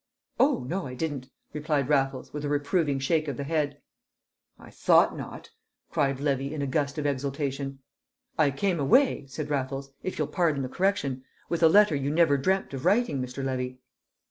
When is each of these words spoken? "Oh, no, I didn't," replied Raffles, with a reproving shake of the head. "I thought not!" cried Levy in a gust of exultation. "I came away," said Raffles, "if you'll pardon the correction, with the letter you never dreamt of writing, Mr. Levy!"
"Oh, 0.39 0.63
no, 0.67 0.87
I 0.87 0.95
didn't," 0.95 1.29
replied 1.53 1.87
Raffles, 1.87 2.33
with 2.33 2.43
a 2.43 2.49
reproving 2.49 2.97
shake 2.97 3.27
of 3.27 3.37
the 3.37 3.43
head. 3.43 3.79
"I 4.57 4.71
thought 4.71 5.15
not!" 5.15 5.51
cried 5.91 6.19
Levy 6.19 6.55
in 6.55 6.63
a 6.63 6.65
gust 6.65 6.97
of 6.97 7.05
exultation. 7.05 7.83
"I 8.35 8.49
came 8.49 8.79
away," 8.79 9.27
said 9.27 9.51
Raffles, 9.51 9.91
"if 10.01 10.17
you'll 10.17 10.25
pardon 10.27 10.63
the 10.63 10.69
correction, 10.69 11.23
with 11.49 11.59
the 11.59 11.69
letter 11.69 11.93
you 11.95 12.09
never 12.09 12.35
dreamt 12.35 12.73
of 12.73 12.83
writing, 12.83 13.21
Mr. 13.21 13.45
Levy!" 13.45 13.77